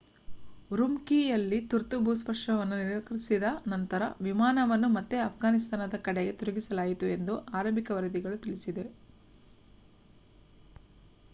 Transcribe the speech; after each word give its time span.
ಉರುಮ್ಕೀಯಲ್ಲಿ 0.71 1.57
ತುರ್ತು 1.71 1.97
ಭೂಸ್ಪರ್ಶವನ್ನು 2.05 2.77
ನಿರಾಕರಿಸಿದ 2.79 3.43
ನಂತರ 3.67 4.01
ವಿಮಾನವನ್ನು 4.21 4.89
ಮತ್ತೆ 4.95 5.17
ಅಫ್ಘಾನಿಸ್ತಾನದ 5.25 5.99
ಕಡೆಗೆ 6.01 6.33
ತಿರುಗಿಸಲಾಯಿತು 6.39 7.09
ಎಂದು 7.17 7.35
ಆರಂಭಿಕ 7.59 7.91
ವರದಿಗಳು 7.91 8.39
ತಿಳಿಸಿವೆ 8.41 8.85